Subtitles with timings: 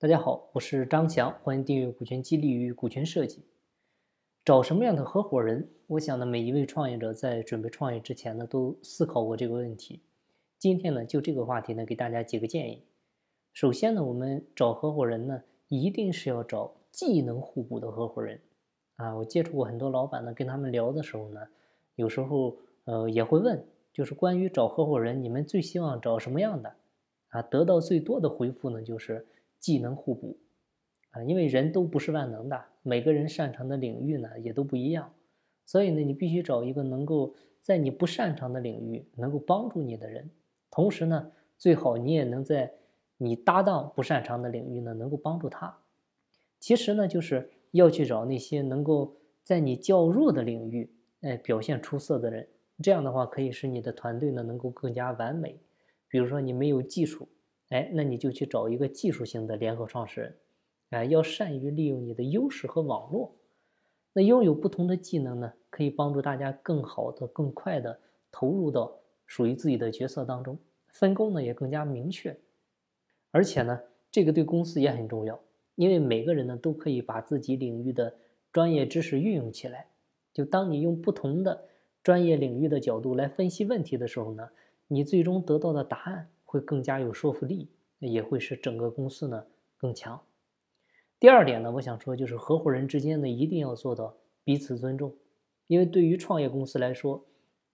[0.00, 3.44] 大家好，我是张强，欢迎订阅股权激励与股权设计。
[4.46, 5.68] 找什么样的合伙人？
[5.88, 10.00] 我想呢，每一位创业者在准备创业之前呢，都思考过这个问题。
[10.58, 12.82] 今天呢，就这个话题呢，给大家几个建议。
[13.52, 18.40] 首先呢，我们找合伙人呢，一定是要找技能互补的合伙人。
[18.96, 21.42] 啊，我接触过很多老板呢，跟他们聊的时候呢，
[21.96, 23.62] 有时候呃也会问，
[23.92, 26.72] 就是关于找合伙人，你们最希望找什么样的？
[27.28, 29.26] 啊，得到最多的回复呢，就是。
[29.60, 30.38] 技能互补，
[31.10, 35.12] 啊，因为人都不是万能的，每个人擅长的领域呢也都不一样，
[35.66, 40.30] 所以呢，你必须找一个能够在你不擅长的领域能够帮助你的人，
[40.70, 42.72] 同时呢，最好你也能在
[43.18, 45.78] 你搭档不擅长的领域呢能够帮助他。
[46.58, 50.90] 其实呢，就是要去找那些能够在你较弱的领域，
[51.20, 52.48] 哎，表现出色的人，
[52.82, 55.60] 这样的话可以使你的团队呢能够更加完美。
[56.08, 57.28] 比如说你没有技术。
[57.70, 60.36] 哎，那你就去找一个技术型的联合创始人，
[60.90, 63.34] 哎，要善于利用你的优势和网络。
[64.12, 68.00] 那拥有不同的技能呢，可以帮助大家更好的、更快的
[68.32, 72.36] 投入到属于自己的角色当中，分工呢也更加明确。
[73.30, 75.40] 而且呢，这个对公司也很重要，
[75.76, 78.12] 因为每个人呢都可以把自己领域的
[78.52, 79.86] 专业知识运用起来。
[80.32, 81.66] 就当你用不同的
[82.02, 84.50] 专业领域的角度来分析问题的时候呢，
[84.88, 86.28] 你最终得到的答案。
[86.50, 87.68] 会更加有说服力，
[88.00, 90.20] 也会使整个公司呢更强。
[91.20, 95.14] 第二点呢，我想说就是合伙人之间呢一定要做到彼此尊重，
[95.68, 97.24] 因为对于创业公司来说，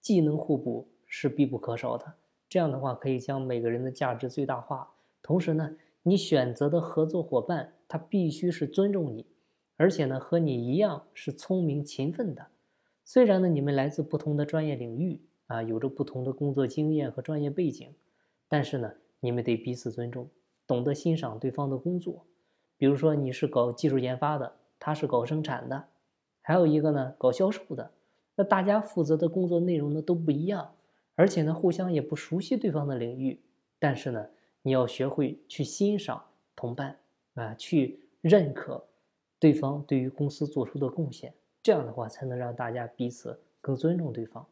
[0.02, 2.04] 技能互补是必不可少的。
[2.50, 4.92] 这样的话可以将每个人的价值最大化。
[5.22, 9.24] 同时呢，你选择的合作伙伴他必须是尊重你，
[9.78, 12.48] 而且呢和你一样是聪明勤奋的。
[13.06, 17.94] 虽然呢你们来自不同的专业领域啊，有着不同的工作经验和专业背景。
[18.48, 20.30] 但是呢，你们得彼此尊重，
[20.66, 22.24] 懂得欣赏对方的工作。
[22.76, 25.88] 比如说，你是搞技术研发的，他是搞生产的，
[26.42, 27.90] 还有一个呢搞销售的。
[28.36, 30.74] 那大家负责的工作内容呢都不一样，
[31.14, 33.40] 而且呢互相也不熟悉对方的领域。
[33.78, 34.28] 但是呢，
[34.62, 36.22] 你要学会去欣赏
[36.54, 36.98] 同伴
[37.34, 38.86] 啊，去认可
[39.40, 41.34] 对方对于公司做出的贡献。
[41.62, 44.46] 这样的话，才能让大家彼此更尊重对方。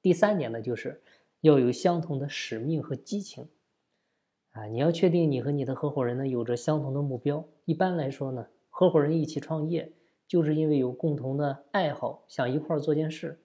[0.00, 1.02] 第三点呢，就是。
[1.46, 3.46] 要有相同的使命和激情，
[4.50, 7.44] 啊，你要确定你和你的合伙人呢有着相同的目标。
[7.64, 9.92] 一般来说呢，合伙人一起创业，
[10.26, 13.38] 就是因为有共同的爱好，想一块儿做件事。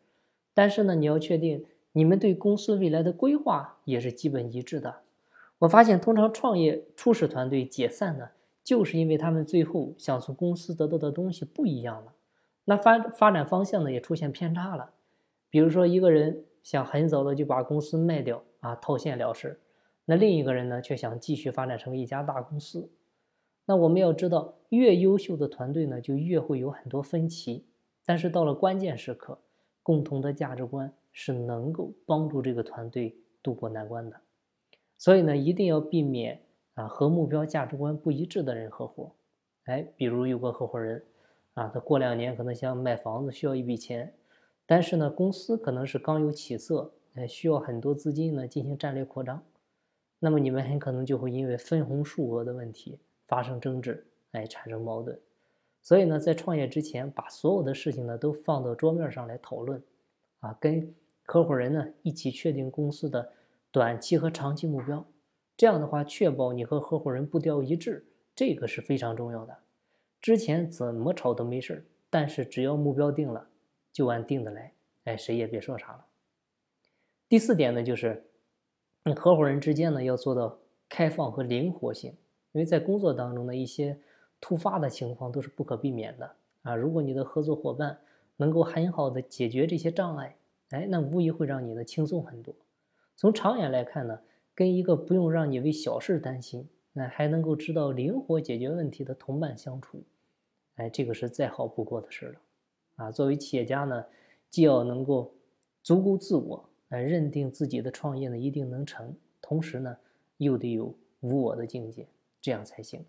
[0.54, 5.02] 但是呢，你要确定你们对公司未来的规划也是基本一致的。
[5.60, 8.30] 我发现，通常创业初始团队解散呢，
[8.64, 12.14] 就是因为他们最后想从公司得到的东西不一样了，
[12.66, 14.92] 那发发展方向呢也出现偏差了。
[15.52, 16.46] 比如说一个人。
[16.64, 19.60] 想很早的就把公司卖掉啊，套现了事。
[20.06, 22.92] 那另一个人呢，却想继续发展成为一家大公司。
[23.66, 27.66] 那我们要知道，越优秀的团队呢，就越会有很多分歧。
[28.06, 29.40] 但是到了关键时刻，
[29.84, 34.20] 共同的价值观是能够帮助这个团队渡过难关的。
[34.98, 36.42] 所以呢，一定要避免
[36.74, 39.14] 啊和目标价值观不一致的人合伙。
[39.66, 41.04] 哎，比如有个合伙人
[41.54, 44.14] 啊，他过两年可能想买房子，需要一笔钱。
[44.72, 49.44] 但是呢，公司可能是刚有起色，哎，需要很多资金呢进行战略扩张，
[50.18, 55.20] 那么你们很可能就会因为分红数额的问题发生争执，哎，产生矛盾。
[55.82, 59.84] 所以呢，在创业之前，把所有的事情呢都放到桌面上来讨论，
[60.40, 60.96] 啊，跟
[61.26, 63.30] 合伙人呢一起确定公司的
[63.74, 65.06] 短期和长期目标。
[65.58, 69.58] 这样的话，确保你和合伙人步调一致，这个是非常重要的。
[70.22, 73.50] 之前怎么吵都没事但是只要目标定了。
[73.92, 74.74] 就按定的来，
[75.06, 76.06] 哎，谁也别说啥了。
[77.28, 78.26] 第四点呢，就是
[79.16, 80.60] 合伙人之间呢要做到
[80.90, 82.12] 开放和灵活性，
[82.52, 84.00] 因为在工作当中的一些
[84.40, 86.76] 突发的情况都是不可避免的啊。
[86.76, 88.00] 如果你的合作伙伴
[88.38, 90.36] 能够很好的解决这些障碍，
[90.70, 92.54] 哎，那无疑会让你呢轻松很多。
[93.16, 94.20] 从长远来看呢，
[94.56, 100.04] 跟一个不用让你为小事担心，那还能够知道灵活解决问题的同伴相处，
[100.76, 102.42] 哎，这个是再好不过的事了。
[103.02, 104.06] 啊，作为企业家呢，
[104.50, 105.34] 既要能够
[105.82, 109.98] 足够自我，来认定自己的创业呢一定能成，同时呢，
[110.38, 112.08] 又得有无我的境界，
[112.40, 113.04] 这样才行。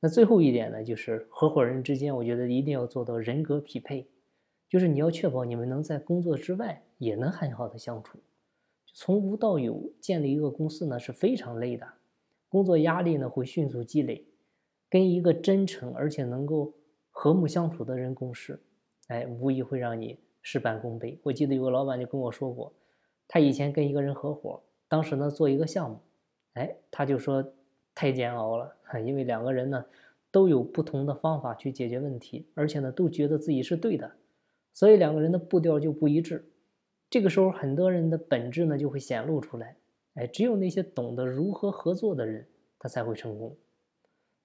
[0.00, 4.06] 那最后一点呢，就是合伙人之间，我觉得一定要做到人格匹配，
[4.68, 8.18] 就是你要确保你们能在工作之外也能很好的相处。
[8.92, 11.86] 从无到有建立一个公司呢是非常累的，
[12.48, 14.26] 工作压力呢会迅速积累，
[14.88, 16.74] 跟一个真诚而且能够
[17.10, 18.60] 和睦相处的人共事。
[19.10, 21.18] 哎，无疑会让你事半功倍。
[21.24, 22.72] 我记得有个老板就跟我说过，
[23.26, 25.98] 他以前跟一个人合伙，当时呢做一个项目，
[26.54, 27.44] 哎，他就说
[27.92, 28.72] 太煎熬了，
[29.04, 29.84] 因为两个人呢
[30.30, 34.12] 都有不同的方法去解决问题，而且呢都觉得自己是对的，
[34.72, 36.48] 所以两个人的步调就不一致。
[37.10, 39.76] 这个时候，很多人的本质呢就会显露出来。
[40.14, 42.46] 哎，只有那些懂得如何合作的人，
[42.78, 43.56] 他才会成功。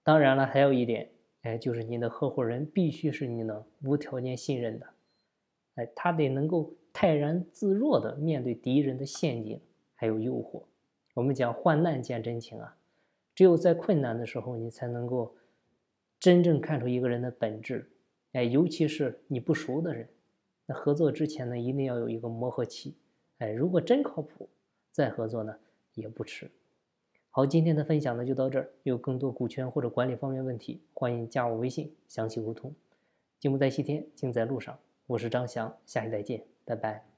[0.04, 1.10] 当然了，还有一点，
[1.46, 4.86] 哎，就是你的合伙人必须是你能无条件信任的。
[5.76, 9.60] 哎，他得能够泰然自若的面对敌人的陷阱
[9.96, 10.64] 还有诱惑。
[11.14, 12.76] 我们讲患难见真情啊，
[13.34, 15.36] 只有在困难的时候，你才能够
[16.20, 17.90] 真正看出一个人的本质。
[18.34, 20.10] 哎，尤其是你不熟的人，
[20.66, 22.96] 那合作之前呢，一定要有一个磨合期。
[23.38, 24.50] 哎，如果真靠谱。
[24.96, 25.54] 再合作呢
[25.96, 26.50] 也不迟。
[27.38, 28.70] 好，今天的分享呢就到这儿。
[28.84, 32.74] 有更多股权或者管理方面问题，欢迎加我微信详细沟通。
[33.42, 34.80] 静步在西天，静在路上。
[35.06, 37.15] 我是张翔，下期再见，拜拜。